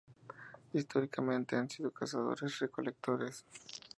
Históricamente 0.73 1.55
han 1.55 1.69
sido 1.69 1.91
cazadores-recolectores. 1.91 3.45